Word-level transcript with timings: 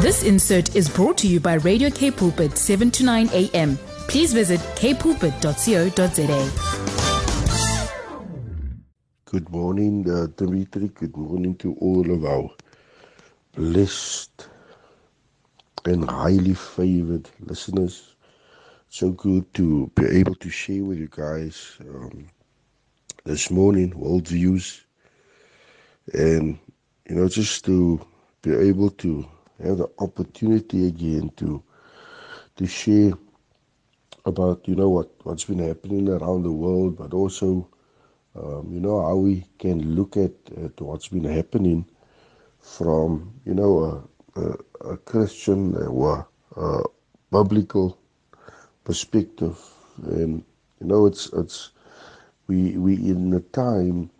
This 0.00 0.22
insert 0.22 0.76
is 0.76 0.88
brought 0.88 1.18
to 1.18 1.26
you 1.26 1.40
by 1.40 1.54
Radio 1.54 1.90
K 1.90 2.12
Pulpit 2.12 2.56
7 2.56 2.88
to 2.92 3.04
9 3.04 3.30
a.m. 3.32 3.76
Please 4.06 4.32
visit 4.32 4.60
kpulpit.co.za. 4.76 6.50
Good 9.24 9.50
morning, 9.50 10.08
uh, 10.08 10.28
Dimitri. 10.36 10.86
Good 10.94 11.16
morning 11.16 11.56
to 11.56 11.74
all 11.80 12.08
of 12.12 12.24
our 12.24 12.48
blessed 13.56 14.46
and 15.84 16.08
highly 16.08 16.54
favored 16.54 17.28
listeners. 17.40 18.14
So 18.90 19.10
good 19.10 19.52
to 19.54 19.90
be 19.96 20.06
able 20.06 20.36
to 20.36 20.48
share 20.48 20.84
with 20.84 20.98
you 20.98 21.08
guys 21.10 21.76
um, 21.80 22.28
this 23.24 23.50
morning 23.50 23.98
world 23.98 24.28
views 24.28 24.80
and 26.14 26.56
you 27.08 27.16
know 27.16 27.26
just 27.26 27.64
to 27.64 28.00
be 28.42 28.54
able 28.54 28.90
to 28.90 29.26
have 29.62 29.78
the 29.78 29.90
opportunity 30.00 30.88
again 30.88 31.30
to 31.36 31.62
to 32.56 32.66
share 32.66 33.12
about 34.26 34.66
you 34.68 34.76
know 34.76 34.88
what 34.90 35.10
what's 35.24 35.44
been 35.44 35.60
happening 35.60 36.08
around 36.08 36.42
the 36.44 36.52
world 36.52 36.96
but 36.98 37.14
also 37.14 37.68
um, 38.36 38.68
you 38.72 38.80
know 38.80 39.02
how 39.02 39.16
we 39.16 39.44
can 39.58 39.94
look 39.96 40.16
at, 40.16 40.32
at 40.64 40.80
what's 40.80 41.08
been 41.08 41.24
happening 41.24 41.86
from 42.60 43.32
you 43.44 43.54
know 43.54 44.06
a, 44.36 44.40
a, 44.40 44.92
a 44.92 44.96
Christian 44.98 45.76
or 45.76 46.28
a 46.56 46.82
biblical 47.32 47.98
perspective. 48.84 49.58
And 50.04 50.44
you 50.80 50.86
know 50.88 51.06
it's 51.06 51.32
it's 51.34 51.72
we 52.48 52.76
we 52.78 52.94
in 52.96 53.34
a 53.34 53.40
time 53.40 54.10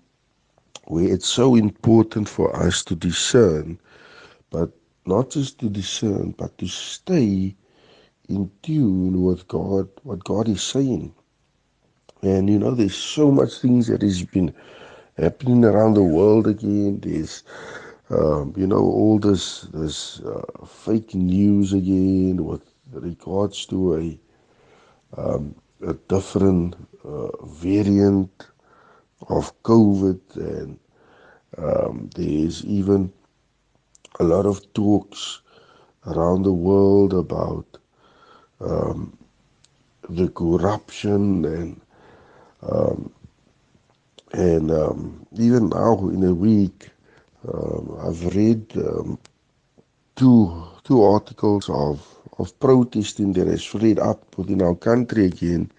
where 0.86 1.12
it's 1.12 1.28
so 1.28 1.56
important 1.56 2.28
for 2.28 2.54
us 2.56 2.84
to 2.84 2.96
discern 2.96 3.78
but 4.50 4.70
not 5.08 5.30
just 5.30 5.58
to 5.60 5.70
discern 5.70 6.32
but 6.38 6.56
to 6.58 6.68
stay 6.68 7.56
in 8.28 8.50
tune 8.62 9.22
with 9.22 9.48
God 9.48 9.88
what 10.04 10.24
God 10.24 10.48
is 10.48 10.62
saying. 10.62 11.14
And 12.22 12.50
you 12.50 12.58
know 12.58 12.72
there's 12.72 12.96
so 12.96 13.30
much 13.30 13.60
things 13.60 13.88
that 13.88 14.02
has 14.02 14.22
been 14.24 14.54
happening 15.16 15.64
around 15.64 15.94
the 15.94 16.02
world 16.02 16.46
again. 16.46 17.00
There's 17.00 17.44
um, 18.10 18.54
you 18.56 18.66
know 18.66 18.80
all 18.80 19.18
this 19.18 19.62
this 19.74 20.20
uh, 20.20 20.44
fake 20.66 21.14
news 21.14 21.72
again 21.72 22.44
with 22.44 22.62
regards 22.92 23.66
to 23.66 23.96
a 23.96 24.20
um, 25.16 25.54
a 25.86 25.94
different 25.94 26.76
uh, 27.04 27.46
variant 27.46 28.48
of 29.28 29.52
COVID, 29.62 30.20
and 30.36 30.78
um, 31.58 32.10
there's 32.16 32.64
even 32.64 33.12
a 34.20 34.24
lot 34.24 34.46
of 34.46 34.72
talks 34.74 35.40
around 36.06 36.42
the 36.42 36.52
world 36.52 37.14
about 37.14 37.66
um, 38.60 39.16
the 40.08 40.28
corruption 40.28 41.44
and 41.44 41.80
um, 42.62 43.12
and 44.32 44.70
um, 44.70 45.26
even 45.38 45.68
now 45.70 45.98
in 46.08 46.22
a 46.24 46.34
week, 46.34 46.90
um, 47.52 47.98
I've 48.02 48.34
read 48.34 48.76
um, 48.76 49.18
two 50.16 50.64
two 50.84 51.02
articles 51.02 51.68
of 51.70 52.06
of 52.38 52.58
protesting 52.60 53.32
that 53.34 53.46
has 53.48 53.64
flared 53.64 53.98
up 53.98 54.36
within 54.38 54.62
our 54.62 54.74
country 54.74 55.26
again. 55.26 55.70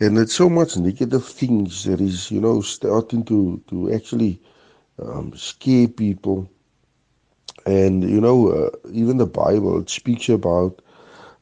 And 0.00 0.18
it's 0.18 0.34
so 0.34 0.48
much 0.48 0.76
negative 0.76 1.26
things 1.26 1.84
that 1.84 2.00
is, 2.00 2.30
you 2.30 2.40
know, 2.40 2.60
starting 2.62 3.24
to, 3.26 3.62
to 3.68 3.92
actually 3.92 4.40
um, 4.98 5.32
scare 5.36 5.88
people. 5.88 6.50
And, 7.70 8.02
you 8.14 8.20
know, 8.20 8.38
uh, 8.50 8.70
even 8.92 9.18
the 9.18 9.26
Bible, 9.26 9.84
speaks 9.86 10.28
about, 10.28 10.74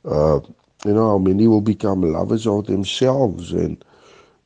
uh, 0.04 0.40
you 0.84 0.94
know, 0.94 1.08
how 1.12 1.18
many 1.18 1.46
will 1.48 1.60
become 1.62 2.02
lovers 2.02 2.46
of 2.46 2.66
themselves. 2.66 3.52
And 3.52 3.84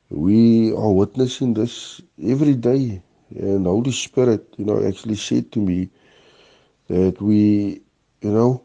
we 0.09 0.71
are 0.73 0.91
witnessing 0.91 1.53
this 1.53 2.01
every 2.23 2.55
day. 2.55 3.01
And 3.35 3.65
the 3.65 3.69
Holy 3.69 3.91
Spirit, 3.91 4.43
you 4.57 4.65
know, 4.65 4.85
actually 4.87 5.15
said 5.15 5.51
to 5.53 5.59
me 5.59 5.89
that 6.87 7.21
we, 7.21 7.81
you 8.21 8.31
know, 8.31 8.63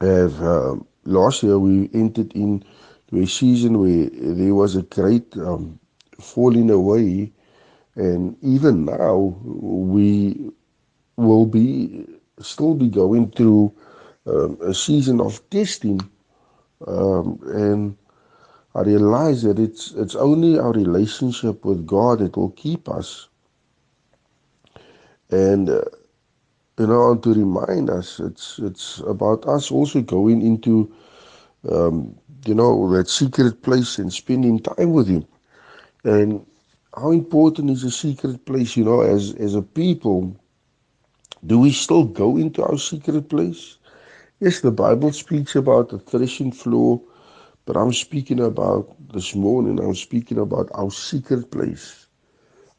have 0.00 0.42
um, 0.42 0.86
last 1.04 1.42
year 1.42 1.58
we 1.58 1.90
entered 1.94 2.32
into 2.34 2.66
a 3.14 3.26
season 3.26 3.78
where 3.78 4.08
there 4.34 4.54
was 4.54 4.76
a 4.76 4.82
great 4.82 5.36
um, 5.38 5.78
falling 6.20 6.70
away, 6.70 7.32
and 7.96 8.36
even 8.42 8.84
now 8.84 9.36
we 9.44 10.50
will 11.16 11.46
be 11.46 12.06
still 12.40 12.74
be 12.74 12.88
going 12.88 13.30
through 13.32 13.72
um, 14.26 14.58
a 14.62 14.74
season 14.74 15.20
of 15.20 15.40
testing, 15.50 16.00
um, 16.86 17.38
and 17.46 17.96
I 18.74 18.82
realize 18.82 19.42
that 19.42 19.58
it's 19.58 19.92
it's 19.92 20.16
only 20.16 20.58
our 20.58 20.72
relationship 20.72 21.64
with 21.64 21.86
God 21.86 22.20
that 22.20 22.36
will 22.36 22.50
keep 22.52 22.88
us, 22.88 23.28
and. 25.30 25.70
Uh, 25.70 25.82
you 26.78 26.86
know, 26.88 27.16
to 27.16 27.34
remind 27.34 27.90
us, 27.90 28.20
it's 28.20 28.58
it's 28.58 28.98
about 29.00 29.46
us 29.46 29.70
also 29.70 30.02
going 30.02 30.42
into, 30.42 30.92
um, 31.70 32.16
you 32.46 32.54
know, 32.54 32.90
that 32.92 33.08
secret 33.08 33.62
place 33.62 33.98
and 33.98 34.12
spending 34.12 34.60
time 34.60 34.92
with 34.92 35.08
Him, 35.08 35.26
and 36.04 36.44
how 36.96 37.12
important 37.12 37.70
is 37.70 37.84
a 37.84 37.90
secret 37.92 38.44
place? 38.46 38.76
You 38.76 38.84
know, 38.84 39.02
as 39.02 39.34
as 39.36 39.54
a 39.54 39.62
people, 39.62 40.36
do 41.46 41.58
we 41.58 41.72
still 41.72 42.04
go 42.04 42.36
into 42.36 42.62
our 42.64 42.78
secret 42.78 43.28
place? 43.28 43.78
Yes, 44.40 44.60
the 44.60 44.72
Bible 44.72 45.12
speaks 45.12 45.56
about 45.56 45.90
the 45.90 45.98
threshing 45.98 46.52
floor, 46.52 47.00
but 47.66 47.76
I'm 47.76 47.92
speaking 47.92 48.40
about 48.40 48.94
this 49.12 49.34
morning. 49.34 49.80
I'm 49.80 49.94
speaking 49.94 50.38
about 50.38 50.68
our 50.74 50.90
secret 50.90 51.50
place, 51.50 52.06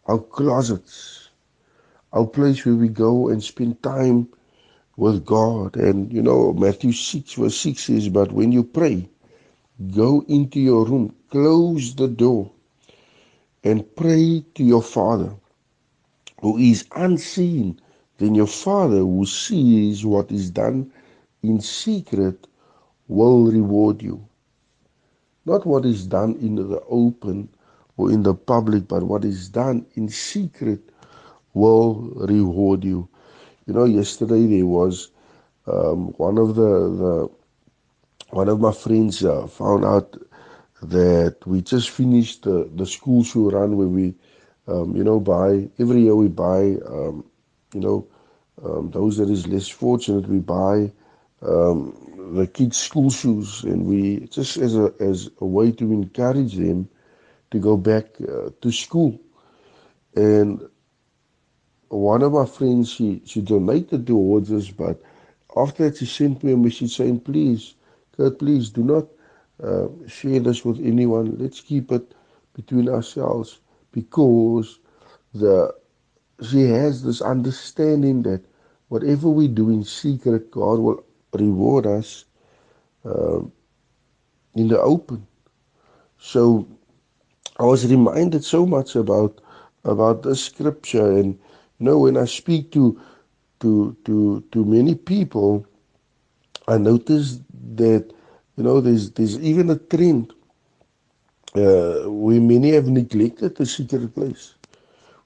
our 0.08 0.20
closets 0.20 1.24
our 2.14 2.28
place 2.28 2.66
where 2.66 2.76
we 2.76 2.90
go 2.90 3.30
and 3.30 3.44
spend 3.44 3.82
time 3.84 4.30
with 4.98 5.26
God. 5.26 5.76
And 5.76 6.14
you 6.14 6.22
know, 6.22 6.54
Matthew 6.54 6.92
6 6.94 7.34
verse 7.34 7.58
6 7.58 7.82
says, 7.84 8.10
But 8.10 8.32
when 8.32 8.52
you 8.52 8.64
pray, 8.64 9.10
go 9.92 10.24
into 10.28 10.60
your 10.60 10.86
room, 10.86 11.16
close 11.30 11.96
the 11.96 12.08
door, 12.08 12.52
and 13.64 13.84
pray 13.96 14.46
to 14.56 14.64
your 14.64 14.84
Father 14.84 15.34
who 16.42 16.58
is 16.58 16.86
unseen. 16.96 17.80
Then 18.18 18.36
your 18.36 18.48
Father 18.48 19.00
who 19.00 19.26
sees 19.26 20.06
what 20.06 20.32
is 20.32 20.50
done 20.50 20.92
in 21.42 21.60
secret 21.62 22.48
will 23.08 23.46
reward 23.52 24.02
you. 24.02 24.26
Not 25.46 25.66
what 25.66 25.86
is 25.86 26.08
done 26.08 26.36
in 26.42 26.56
the 26.56 26.82
open 26.90 27.50
or 27.98 28.12
in 28.12 28.24
the 28.24 28.34
public, 28.34 28.88
but 28.88 29.04
what 29.04 29.26
is 29.26 29.50
done 29.50 29.86
in 29.96 30.10
secret 30.10 30.82
will 31.54 31.96
reward 32.16 32.84
you. 32.84 33.08
You 33.66 33.74
know, 33.74 33.86
yesterday 33.86 34.46
there 34.48 34.66
was 34.66 35.10
um, 35.68 36.14
one 36.18 36.38
of 36.38 36.56
the, 36.56 36.72
the 37.02 37.30
one 38.32 38.50
of 38.50 38.60
my 38.60 38.72
friends 38.72 39.24
uh, 39.24 39.48
found 39.48 39.86
out 39.86 40.18
that 40.82 41.36
we 41.46 41.62
just 41.62 41.90
finished 41.90 42.44
the, 42.44 42.70
the 42.76 42.86
school 42.86 43.24
show 43.24 43.50
run 43.52 43.78
where 43.78 43.88
we, 43.88 44.14
um, 44.68 44.96
you 44.96 45.04
know, 45.04 45.20
buy 45.20 45.70
every 45.80 46.02
year 46.02 46.16
we 46.16 46.28
buy, 46.28 46.76
um, 46.88 47.24
you 47.74 47.82
know, 47.82 48.08
um, 48.64 48.92
those 48.92 49.18
that 49.18 49.30
is 49.30 49.48
less 49.48 49.68
fortunate 49.68 50.28
we 50.28 50.40
buy 50.40 50.92
um, 51.42 51.94
the 52.36 52.48
kids 52.48 52.78
school 52.78 53.10
shoes 53.10 53.64
and 53.64 53.86
we 53.86 54.28
just 54.28 54.58
as 54.58 54.76
a 54.76 54.94
as 55.00 55.30
a 55.42 55.46
way 55.46 55.72
to 55.72 55.92
encourage 55.92 56.56
them 56.56 56.88
to 57.52 57.60
go 57.60 57.78
back 57.78 58.06
uh, 58.22 58.50
to 58.62 58.72
school. 58.72 59.20
And 60.16 60.62
one 61.90 62.22
of 62.24 62.34
my 62.34 62.46
friends 62.46 62.92
she 62.92 63.22
she 63.26 63.42
donated 63.42 64.08
towards 64.08 64.52
us 64.52 64.70
but 64.70 65.02
after 65.56 65.90
that 65.90 65.98
she 65.98 66.06
sent 66.06 66.44
me 66.44 66.54
a 66.54 66.58
message 66.58 66.96
saying 66.96 67.20
please 67.20 67.76
Kurt 68.16 68.40
please 68.40 68.70
do 68.70 68.84
not 68.84 69.08
uh, 69.64 69.88
share 70.08 70.40
this 70.40 70.66
with 70.66 70.80
anyone. 70.80 71.38
Let's 71.38 71.62
keep 71.62 71.92
it 71.92 72.14
between 72.54 72.90
ourselves 72.90 73.60
because 73.92 74.80
the 75.34 75.74
she 76.46 76.64
has 76.64 77.04
this 77.04 77.22
understanding 77.22 78.24
that 78.24 78.44
whatever 78.90 79.30
we 79.30 79.48
do 79.48 79.70
in 79.72 79.84
secret 79.84 80.52
God 80.52 80.80
will 80.80 81.06
reward 81.34 81.88
us 81.88 82.26
uh, 83.06 83.42
in 84.56 84.68
the 84.70 84.80
open 84.82 85.28
so 86.20 86.68
I 87.60 87.64
was 87.64 87.88
reminded 87.90 88.44
so 88.44 88.66
much 88.66 88.96
about 88.96 89.42
about 89.86 90.24
this 90.24 90.44
scripture 90.46 91.12
and 91.18 91.40
you 91.80 91.86
know, 91.88 92.00
when 92.00 92.18
I 92.18 92.26
speak 92.26 92.72
to 92.74 93.00
to 93.62 93.96
to 94.06 94.44
to 94.52 94.66
many 94.66 94.96
people, 94.96 95.66
I 96.68 96.78
notice 96.78 97.40
that 97.76 98.12
you 98.58 98.64
know 98.64 98.82
there's 98.82 99.12
there's 99.12 99.40
even 99.40 99.70
a 99.72 99.78
trend 99.78 100.34
uh, 101.56 102.10
where 102.12 102.42
many 102.42 102.72
have 102.74 102.88
neglected 102.88 103.58
the 103.58 103.66
secret 103.66 104.16
place. 104.16 104.56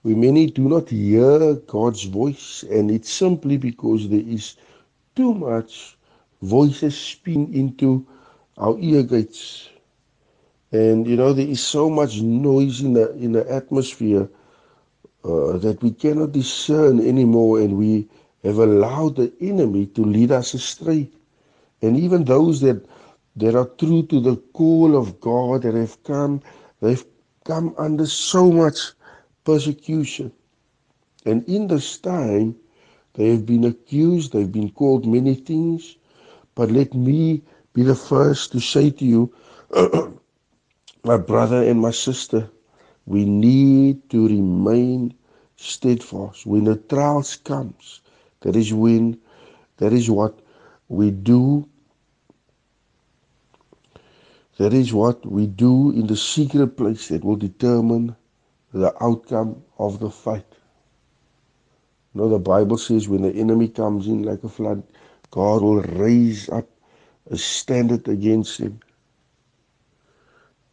Where 0.04 0.16
many 0.16 0.48
do 0.48 0.70
not 0.70 0.90
hear 0.90 1.56
God's 1.56 2.04
voice, 2.04 2.64
and 2.70 2.92
it's 2.92 3.12
simply 3.12 3.58
because 3.58 4.10
there 4.10 4.24
is 4.26 4.56
too 5.16 5.34
much 5.34 5.98
voices 6.42 6.98
spin 6.98 7.54
into 7.54 8.06
our 8.58 8.78
ear 8.80 9.04
gates. 9.04 9.70
And 10.72 11.08
you 11.08 11.16
know, 11.16 11.34
there 11.34 11.48
is 11.48 11.62
so 11.62 11.90
much 11.90 12.22
noise 12.22 12.82
in 12.82 12.94
the 12.94 13.12
in 13.16 13.32
the 13.32 13.50
atmosphere 13.52 14.30
uh, 15.24 15.58
that 15.58 15.80
we 15.82 15.92
cannot 15.92 16.32
discern 16.32 17.00
anymore, 17.00 17.60
and 17.60 17.78
we 17.78 18.08
have 18.44 18.60
allowed 18.60 19.16
the 19.16 19.34
enemy 19.42 19.88
to 19.88 20.04
lead 20.04 20.32
us 20.32 20.54
astray. 20.54 21.10
And 21.82 21.98
even 21.98 22.24
those 22.24 22.62
that 22.62 22.86
that 23.38 23.56
are 23.56 23.70
true 23.78 24.04
to 24.08 24.20
the 24.20 24.36
call 24.54 24.96
of 24.96 25.20
God 25.22 25.64
that 25.64 25.76
have 25.76 26.02
come, 26.04 26.42
they've 26.82 27.06
come 27.46 27.74
under 27.78 28.06
so 28.06 28.52
much 28.52 28.94
persecution. 29.48 30.30
And 31.26 31.48
in 31.48 31.68
this 31.68 31.98
time, 31.98 32.58
they 33.14 33.30
have 33.30 33.46
been 33.46 33.64
accused, 33.64 34.34
they've 34.34 34.52
been 34.52 34.72
called 34.72 35.08
many 35.08 35.36
things. 35.36 35.96
But 36.54 36.70
let 36.70 36.94
me 36.94 37.42
be 37.74 37.84
the 37.84 37.96
first 37.96 38.52
to 38.52 38.60
say 38.60 38.90
to 38.90 39.06
you, 39.06 39.34
my 41.06 41.16
brother 41.16 41.64
and 41.64 41.80
my 41.80 41.92
sister, 41.92 42.50
we 43.06 43.24
need 43.24 44.10
to 44.10 44.28
remain 44.28 45.14
steadfast. 45.56 46.46
When 46.46 46.66
the 46.66 46.76
trials 46.76 47.38
comes, 47.38 48.02
that 48.42 48.58
is 48.58 48.74
when, 48.74 49.18
that 49.78 49.94
is 49.94 50.12
what 50.12 50.38
we 50.90 51.10
do. 51.10 51.70
That 54.58 54.74
is 54.74 54.94
what 54.94 55.26
we 55.26 55.48
do 55.48 55.92
in 55.92 56.08
the 56.08 56.18
secret 56.18 56.76
place 56.76 57.08
that 57.08 57.24
will 57.24 57.38
determine 57.38 58.14
the 58.74 58.94
outcome 59.04 59.64
of 59.80 60.00
the 60.00 60.10
fight. 60.12 60.46
You 62.14 62.22
know, 62.22 62.30
the 62.30 62.40
Bible 62.40 62.78
says 62.78 63.08
when 63.08 63.22
the 63.24 63.34
enemy 63.34 63.68
comes 63.70 64.08
in 64.08 64.24
like 64.24 64.44
a 64.44 64.50
flood, 64.50 64.84
God 65.32 65.62
will 65.62 65.82
raise 65.82 66.50
up 66.50 66.68
a 67.32 67.38
standard 67.38 68.08
against 68.08 68.60
him. 68.60 68.80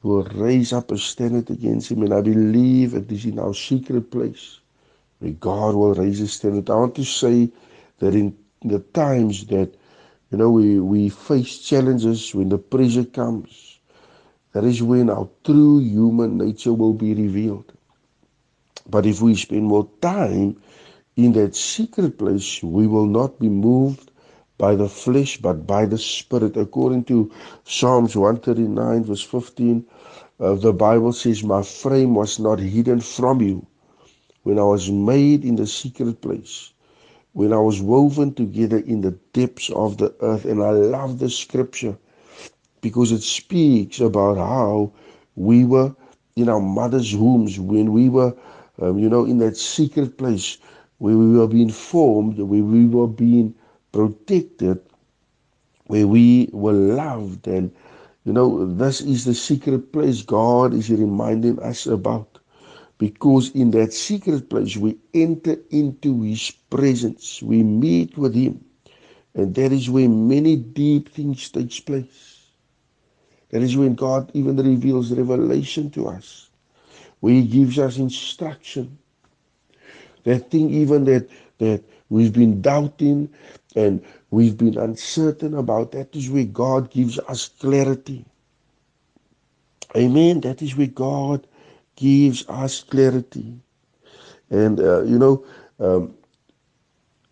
He 0.02 0.08
will 0.08 0.24
raise 0.24 0.72
up 0.72 0.90
a 0.90 0.98
standard 0.98 1.50
against 1.50 1.90
him. 1.90 2.02
And 2.02 2.14
I 2.14 2.20
believe 2.20 2.94
it 2.94 3.10
is 3.12 3.24
in 3.26 3.38
our 3.38 3.54
secret 3.54 4.10
place 4.10 4.60
where 5.20 5.32
God 5.32 5.74
will 5.74 5.94
raise 5.94 6.20
a 6.20 6.28
standard. 6.28 6.70
I 6.70 6.76
want 6.76 6.94
to 6.96 7.04
say 7.04 7.50
that 7.98 8.14
in 8.14 8.36
the 8.62 8.80
times 8.80 9.46
that, 9.48 9.74
you 10.30 10.38
know, 10.38 10.50
we, 10.50 10.80
we 10.80 11.08
face 11.08 11.58
challenges, 11.58 12.34
when 12.34 12.48
the 12.48 12.58
pressure 12.58 13.04
comes, 13.04 13.80
that 14.52 14.64
is 14.64 14.82
when 14.82 15.10
our 15.10 15.28
true 15.44 15.78
human 15.80 16.38
nature 16.38 16.72
will 16.72 16.94
be 16.94 17.14
revealed. 17.14 17.72
But 18.88 19.06
if 19.06 19.22
we 19.22 19.34
spend 19.34 19.64
more 19.64 19.88
time 20.00 20.60
in 21.16 21.32
that 21.32 21.56
secret 21.56 22.18
place, 22.18 22.62
we 22.62 22.86
will 22.86 23.06
not 23.06 23.38
be 23.38 23.48
moved 23.48 24.10
by 24.58 24.74
the 24.76 24.88
flesh, 24.88 25.38
but 25.38 25.66
by 25.66 25.86
the 25.86 25.98
Spirit. 25.98 26.56
According 26.56 27.04
to 27.04 27.30
Psalms 27.64 28.16
139, 28.16 29.04
verse 29.04 29.22
15, 29.22 29.84
uh, 30.40 30.54
the 30.54 30.72
Bible 30.72 31.12
says, 31.12 31.42
My 31.44 31.62
frame 31.62 32.14
was 32.14 32.38
not 32.38 32.58
hidden 32.58 33.00
from 33.00 33.40
you 33.40 33.66
when 34.42 34.58
I 34.58 34.64
was 34.64 34.90
made 34.90 35.44
in 35.44 35.56
the 35.56 35.66
secret 35.66 36.20
place, 36.20 36.72
when 37.32 37.52
I 37.52 37.58
was 37.58 37.80
woven 37.80 38.34
together 38.34 38.78
in 38.78 39.00
the 39.00 39.12
depths 39.32 39.70
of 39.70 39.98
the 39.98 40.14
earth. 40.20 40.44
And 40.44 40.62
I 40.62 40.70
love 40.70 41.18
the 41.18 41.30
scripture 41.30 41.96
because 42.82 43.12
it 43.12 43.22
speaks 43.22 44.00
about 44.00 44.36
how 44.36 44.92
we 45.36 45.64
were 45.64 45.94
in 46.36 46.48
our 46.48 46.60
mother's 46.60 47.16
wombs, 47.16 47.58
when 47.60 47.92
we 47.92 48.08
were, 48.08 48.34
um, 48.80 48.98
you 48.98 49.08
know, 49.08 49.24
in 49.24 49.38
that 49.38 49.56
secret 49.56 50.18
place 50.18 50.58
where 50.98 51.16
we 51.16 51.38
were 51.38 51.48
being 51.48 51.70
formed, 51.70 52.38
where 52.38 52.62
we 52.62 52.86
were 52.86 53.08
being 53.08 53.54
protected, 53.92 54.80
where 55.86 56.06
we 56.06 56.50
were 56.52 56.72
loved. 56.72 57.46
And, 57.46 57.74
you 58.24 58.32
know, 58.32 58.66
this 58.74 59.00
is 59.00 59.24
the 59.24 59.34
secret 59.34 59.92
place 59.92 60.22
God 60.22 60.74
is 60.74 60.90
reminding 60.90 61.60
us 61.60 61.86
about. 61.86 62.38
Because 62.98 63.50
in 63.50 63.72
that 63.72 63.92
secret 63.92 64.48
place, 64.48 64.76
we 64.76 64.96
enter 65.14 65.56
into 65.70 66.22
His 66.22 66.50
presence, 66.70 67.42
we 67.42 67.62
meet 67.62 68.16
with 68.16 68.34
Him. 68.34 68.64
And 69.34 69.54
that 69.56 69.72
is 69.72 69.90
where 69.90 70.08
many 70.08 70.56
deep 70.56 71.10
things 71.10 71.50
takes 71.50 71.80
place. 71.80 72.48
That 73.50 73.62
is 73.62 73.76
when 73.76 73.94
God 73.94 74.30
even 74.34 74.56
reveals 74.56 75.12
revelation 75.12 75.90
to 75.92 76.08
us, 76.08 76.50
where 77.24 77.32
He 77.34 77.46
gives 77.46 77.78
us 77.78 77.96
instruction 77.96 78.98
that 80.24 80.50
thing 80.50 80.70
even 80.70 81.04
that 81.04 81.28
that 81.58 81.82
we've 82.10 82.32
been 82.32 82.60
doubting 82.60 83.28
and 83.76 84.04
we've 84.30 84.58
been 84.58 84.76
uncertain 84.78 85.54
about 85.54 85.92
that 85.92 86.14
is 86.14 86.30
where 86.30 86.44
God 86.44 86.90
gives 86.90 87.18
us 87.20 87.48
clarity. 87.48 88.24
Amen. 89.96 90.40
That 90.40 90.62
is 90.62 90.76
where 90.76 90.88
God 90.88 91.46
gives 91.96 92.44
us 92.48 92.82
clarity. 92.82 93.54
And 94.50 94.80
uh, 94.80 95.02
you 95.02 95.18
know, 95.18 95.44
um, 95.80 96.14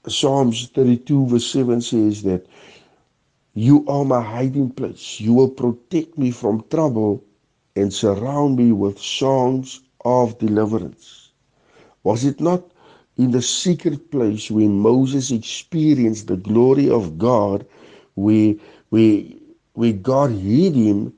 Psalms 0.07 0.69
32 0.69 1.27
verse 1.27 1.47
7 1.51 1.81
says 1.81 2.23
that 2.23 2.47
you 3.55 3.85
are 3.89 4.05
my 4.05 4.23
hiding 4.23 4.71
place. 4.71 5.21
You 5.21 5.35
will 5.35 5.51
protect 5.51 6.17
me 6.17 6.31
from 6.31 6.65
trouble 6.71 7.25
and 7.77 7.93
surround 7.93 8.57
me 8.57 8.73
with 8.73 8.99
songs 8.99 9.81
of 10.05 10.39
deliverance. 10.39 11.31
Was 12.05 12.25
it 12.25 12.41
not 12.41 12.65
in 13.17 13.31
the 13.31 13.43
secret 13.43 14.11
place 14.11 14.51
where 14.51 14.69
Moses 14.69 15.31
experienced 15.31 16.27
the 16.27 16.37
glory 16.37 16.89
of 16.91 17.19
God, 17.19 17.67
where, 18.15 18.55
where, 18.91 19.23
where 19.75 19.93
God 19.93 20.31
hid 20.33 20.75
him, 20.75 21.15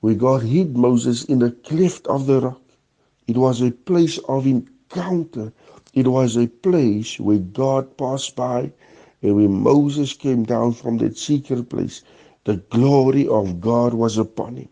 where 0.00 0.14
God 0.14 0.42
hid 0.42 0.76
Moses 0.76 1.24
in 1.24 1.38
the 1.38 1.52
cleft 1.52 2.06
of 2.08 2.26
the 2.26 2.40
rock. 2.40 2.62
It 3.26 3.36
was 3.36 3.62
a 3.62 3.70
place 3.70 4.18
of 4.28 4.46
encounter. 4.46 5.52
It 5.94 6.08
was 6.08 6.36
a 6.36 6.48
place 6.48 7.18
where 7.20 7.38
God 7.38 7.96
passed 7.96 8.36
by 8.36 8.72
and 9.24 9.36
when 9.36 9.62
Moses 9.62 10.12
came 10.12 10.44
down 10.44 10.74
from 10.74 10.98
that 10.98 11.16
secret 11.16 11.70
place, 11.70 12.02
the 12.44 12.58
glory 12.68 13.26
of 13.26 13.58
God 13.60 13.94
was 13.94 14.18
upon 14.18 14.56
him. 14.56 14.68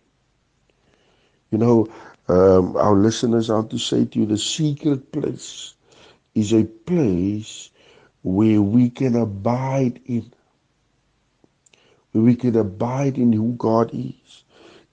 You 1.52 1.58
know, 1.58 1.88
um, 2.28 2.76
our 2.76 2.96
listeners, 2.96 3.50
want 3.50 3.70
to 3.72 3.78
say 3.78 4.06
to 4.06 4.20
you, 4.20 4.26
the 4.26 4.38
secret 4.38 5.12
place 5.12 5.74
is 6.34 6.52
a 6.52 6.64
place 6.64 7.70
where 8.22 8.62
we 8.62 8.90
can 8.90 9.16
abide 9.16 10.00
in. 10.06 10.32
Where 12.12 12.24
we 12.24 12.36
can 12.36 12.56
abide 12.56 13.18
in 13.18 13.32
who 13.32 13.54
God 13.54 13.90
is. 13.94 14.44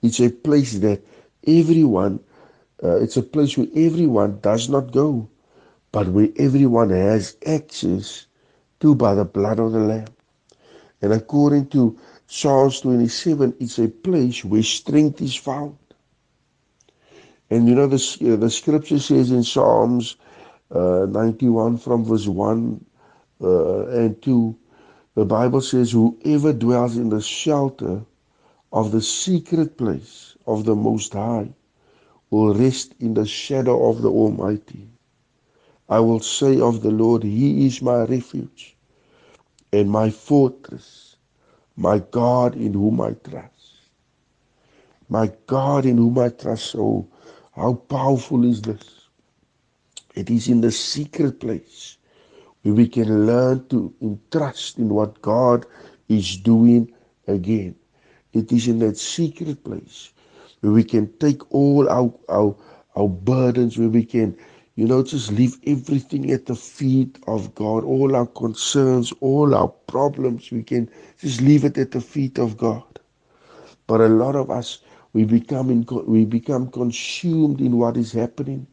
It's 0.02 0.20
a 0.20 0.30
place 0.30 0.78
that 0.80 1.02
everyone, 1.46 2.20
uh, 2.82 2.96
it's 3.00 3.16
a 3.16 3.22
place 3.22 3.56
where 3.58 3.68
everyone 3.74 4.40
does 4.40 4.68
not 4.68 4.92
go, 4.92 5.28
but 5.92 6.08
where 6.08 6.28
everyone 6.38 6.90
has 6.90 7.36
access 7.46 8.26
to 8.80 8.94
by 8.94 9.14
the 9.14 9.24
blood 9.24 9.60
of 9.60 9.72
the 9.72 9.80
Lamb. 9.80 10.08
And 11.02 11.12
according 11.12 11.68
to 11.70 11.98
Psalms 12.26 12.80
27, 12.80 13.54
it's 13.60 13.78
a 13.78 13.88
place 13.88 14.44
where 14.44 14.62
strength 14.62 15.22
is 15.22 15.36
found. 15.36 15.79
And 17.50 17.68
you 17.68 17.74
know, 17.74 17.86
the, 17.88 17.96
uh, 18.32 18.36
the 18.36 18.50
scripture 18.50 18.98
says 18.98 19.30
in 19.32 19.44
Psalms 19.44 20.16
uh, 20.70 21.06
91 21.08 21.78
from 21.78 22.04
verse 22.04 22.26
1 22.26 22.84
uh, 23.42 23.86
and 23.88 24.22
2, 24.22 24.56
the 25.16 25.24
Bible 25.24 25.60
says, 25.60 25.92
Whoever 25.92 26.52
dwells 26.52 26.96
in 26.96 27.10
the 27.10 27.20
shelter 27.20 28.02
of 28.72 28.92
the 28.92 29.02
secret 29.02 29.76
place 29.78 30.36
of 30.46 30.64
the 30.64 30.76
Most 30.76 31.14
High 31.14 31.50
will 32.30 32.54
rest 32.54 32.94
in 33.00 33.14
the 33.14 33.26
shadow 33.26 33.90
of 33.90 34.02
the 34.02 34.10
Almighty. 34.10 34.88
I 35.88 36.00
will 36.00 36.20
say 36.20 36.60
of 36.60 36.82
the 36.82 36.90
Lord, 36.90 37.24
He 37.24 37.66
is 37.66 37.82
my 37.82 38.04
refuge 38.04 38.76
and 39.72 39.90
my 39.90 40.10
fortress, 40.10 41.16
my 41.76 41.98
God 41.98 42.54
in 42.56 42.74
whom 42.74 43.00
I 43.00 43.12
trust. 43.12 43.48
My 45.08 45.32
God 45.46 45.86
in 45.86 45.98
whom 45.98 46.18
I 46.18 46.28
trust. 46.30 46.76
Oh, 46.76 47.08
how 47.60 47.74
powerful 47.74 48.44
is 48.44 48.62
this? 48.62 49.08
It 50.14 50.30
is 50.30 50.48
in 50.48 50.62
the 50.62 50.72
secret 50.72 51.40
place 51.40 51.98
where 52.62 52.74
we 52.74 52.88
can 52.88 53.26
learn 53.26 53.66
to 53.68 53.94
entrust 54.00 54.78
in 54.78 54.88
what 54.88 55.20
God 55.22 55.66
is 56.08 56.38
doing 56.38 56.90
again. 57.28 57.76
It 58.32 58.50
is 58.50 58.66
in 58.68 58.78
that 58.80 58.96
secret 58.96 59.62
place 59.62 60.12
where 60.60 60.72
we 60.72 60.84
can 60.84 61.12
take 61.18 61.52
all 61.52 61.88
our, 61.90 62.12
our, 62.30 62.56
our 62.96 63.08
burdens, 63.08 63.78
where 63.78 63.88
we 63.88 64.04
can, 64.04 64.36
you 64.76 64.86
know, 64.86 65.02
just 65.02 65.30
leave 65.32 65.56
everything 65.66 66.30
at 66.30 66.46
the 66.46 66.54
feet 66.56 67.18
of 67.26 67.54
God, 67.54 67.84
all 67.84 68.16
our 68.16 68.26
concerns, 68.26 69.12
all 69.20 69.54
our 69.54 69.68
problems, 69.68 70.50
we 70.50 70.62
can 70.62 70.90
just 71.18 71.42
leave 71.42 71.64
it 71.64 71.76
at 71.78 71.90
the 71.90 72.00
feet 72.00 72.38
of 72.38 72.56
God. 72.56 72.84
But 73.86 74.00
a 74.00 74.08
lot 74.08 74.36
of 74.36 74.50
us, 74.50 74.78
we 75.12 75.24
become 75.24 75.70
in, 75.70 75.86
we 76.06 76.24
become 76.24 76.70
consumed 76.70 77.60
in 77.60 77.78
what 77.78 77.96
is 77.96 78.12
happening 78.12 78.66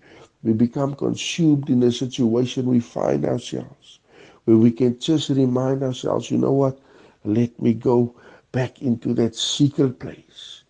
we 0.43 0.53
become 0.53 0.95
consumed 0.95 1.69
in 1.69 1.81
the 1.81 1.91
situation 1.91 2.67
we 2.67 2.79
find 2.79 3.25
ourselves. 3.25 3.99
where 4.45 4.57
we 4.57 4.71
can 4.71 4.97
just 4.99 5.29
remind 5.29 5.83
ourselves, 5.83 6.31
you 6.31 6.37
know 6.37 6.53
what? 6.53 6.79
Let 7.25 7.61
me 7.61 7.73
go 7.73 8.15
back 8.53 8.81
into 8.81 9.13
that 9.15 9.35
secret 9.35 9.99
place 9.99 10.63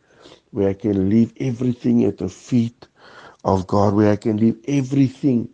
where 0.51 0.69
I 0.69 0.73
can 0.73 1.09
leave 1.09 1.33
everything 1.39 2.03
at 2.05 2.17
the 2.17 2.29
feet 2.29 2.87
of 3.45 3.67
God, 3.67 3.93
where 3.93 4.11
I 4.11 4.15
can 4.17 4.37
leave 4.37 4.57
everything 4.67 5.49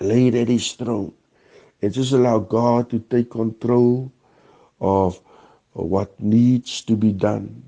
laid 0.00 0.34
at 0.34 0.48
His 0.48 0.72
throne 0.72 1.14
and 1.82 1.92
just 1.92 2.12
allow 2.12 2.40
God 2.40 2.90
to 2.90 3.00
take 3.00 3.30
control 3.30 4.12
of 4.80 5.20
what 5.72 6.20
needs 6.20 6.82
to 6.82 6.96
be 6.96 7.12
done. 7.12 7.64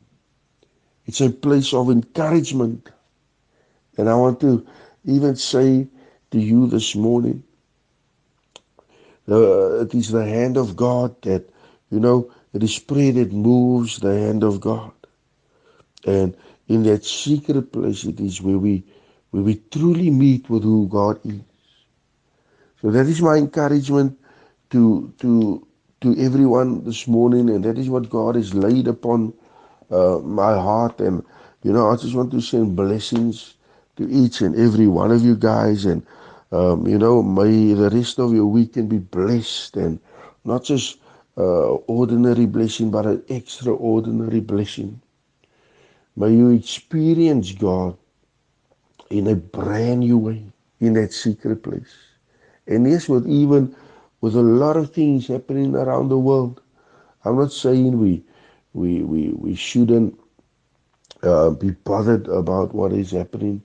It's 1.06 1.20
a 1.20 1.30
place 1.30 1.72
of 1.72 1.90
encouragement. 1.90 2.90
And 3.96 4.08
I 4.08 4.14
want 4.14 4.40
to 4.40 4.66
even 5.04 5.36
say 5.36 5.86
to 6.32 6.38
you 6.38 6.66
this 6.66 6.94
morning, 6.94 7.42
the, 9.26 9.80
it 9.82 9.94
is 9.94 10.10
the 10.10 10.24
hand 10.24 10.56
of 10.56 10.76
God 10.76 11.20
that, 11.22 11.48
you 11.90 12.00
know, 12.00 12.30
it 12.52 12.62
is 12.62 12.78
prayer 12.78 13.12
that 13.12 13.32
moves 13.32 13.98
the 13.98 14.18
hand 14.18 14.42
of 14.42 14.60
God. 14.60 14.92
And 16.06 16.36
in 16.68 16.82
that 16.84 17.04
secret 17.04 17.72
place, 17.72 18.04
it 18.04 18.20
is 18.20 18.40
where 18.42 18.58
we, 18.58 18.84
where 19.30 19.42
we 19.42 19.56
truly 19.70 20.10
meet 20.10 20.48
with 20.48 20.62
who 20.62 20.88
God 20.88 21.20
is. 21.24 21.40
So 22.82 22.90
that 22.90 23.06
is 23.06 23.22
my 23.22 23.36
encouragement 23.36 24.18
to, 24.70 25.12
to, 25.18 25.66
to 26.02 26.16
everyone 26.18 26.84
this 26.84 27.08
morning. 27.08 27.50
And 27.50 27.64
that 27.64 27.78
is 27.78 27.88
what 27.88 28.10
God 28.10 28.34
has 28.36 28.54
laid 28.54 28.86
upon 28.88 29.32
uh, 29.90 30.18
my 30.18 30.54
heart. 30.54 31.00
And, 31.00 31.24
you 31.62 31.72
know, 31.72 31.90
I 31.90 31.96
just 31.96 32.14
want 32.14 32.30
to 32.32 32.40
send 32.40 32.76
blessings 32.76 33.54
to 33.96 34.08
each 34.10 34.40
and 34.40 34.54
every 34.56 34.86
one 34.86 35.10
of 35.10 35.22
you 35.22 35.36
guys. 35.36 35.84
And, 35.84 36.04
um, 36.52 36.86
you 36.86 36.98
know, 36.98 37.22
may 37.22 37.74
the 37.74 37.90
rest 37.90 38.18
of 38.18 38.32
your 38.32 38.46
week 38.46 38.74
can 38.74 38.88
be 38.88 38.98
blessed 38.98 39.76
and 39.76 40.00
not 40.44 40.64
just 40.64 40.98
uh, 41.38 41.74
ordinary 41.86 42.46
blessing, 42.46 42.90
but 42.90 43.06
an 43.06 43.22
extraordinary 43.28 44.40
blessing. 44.40 45.00
May 46.16 46.30
you 46.32 46.50
experience 46.50 47.52
God 47.52 47.96
in 49.10 49.26
a 49.26 49.34
brand 49.36 50.00
new 50.00 50.18
way 50.18 50.42
in 50.80 50.94
that 50.94 51.12
secret 51.12 51.62
place. 51.62 51.94
And 52.66 52.88
yes, 52.88 53.08
with 53.08 53.26
even 53.28 53.74
with 54.20 54.34
a 54.34 54.42
lot 54.42 54.76
of 54.76 54.92
things 54.92 55.28
happening 55.28 55.74
around 55.74 56.08
the 56.08 56.18
world, 56.18 56.62
I'm 57.24 57.36
not 57.36 57.52
saying 57.52 57.98
we 58.00 58.24
we 58.76 59.02
we, 59.02 59.30
we 59.32 59.56
shouldn't 59.56 60.18
uh, 61.24 61.50
be 61.50 61.72
bothered 61.72 62.28
about 62.28 62.74
what 62.74 62.92
is 62.92 63.12
happening, 63.12 63.62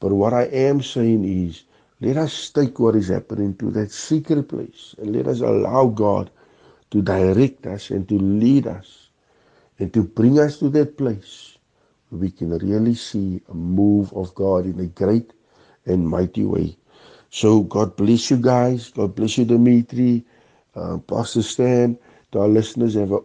but 0.00 0.12
what 0.12 0.34
I 0.34 0.44
am 0.44 0.82
saying 0.82 1.24
is 1.24 1.64
let 2.00 2.18
us 2.18 2.50
take 2.50 2.80
what 2.80 2.96
is 2.96 3.08
happening 3.08 3.56
to 3.58 3.70
that 3.72 3.92
secret 3.92 4.48
place 4.48 4.94
and 4.98 5.16
let 5.16 5.28
us 5.28 5.40
allow 5.42 5.86
God 5.88 6.30
to 6.92 7.02
direct 7.02 7.66
us 7.66 7.90
and 7.90 8.08
to 8.08 8.18
lead 8.18 8.68
us 8.68 9.10
and 9.80 9.92
to 9.94 10.04
bring 10.04 10.40
us 10.40 10.58
to 10.60 10.70
that 10.70 10.98
place 10.98 11.58
where 12.10 12.20
we 12.22 12.32
can 12.32 12.50
really 12.58 12.94
see 12.94 13.42
a 13.50 13.54
move 13.54 14.12
of 14.14 14.34
God 14.36 14.66
in 14.66 14.80
a 14.80 14.86
great 14.86 15.34
and 15.86 16.08
mighty 16.08 16.46
way. 16.46 16.76
So 17.30 17.62
God 17.62 17.96
bless 17.96 18.30
you 18.30 18.38
guys. 18.38 18.90
God 18.90 19.16
bless 19.16 19.38
you, 19.38 19.46
Dimitri, 19.46 20.24
uh, 20.76 20.98
Pastor 20.98 21.42
Stan. 21.42 21.98
To 22.32 22.40
our 22.40 22.48
listeners, 22.48 22.94
have 22.94 23.12
an 23.12 23.24